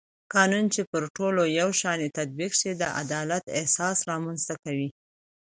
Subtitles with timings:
[0.33, 4.89] قانون چې پر ټولو یو شان تطبیق شي د عدالت احساس رامنځته کوي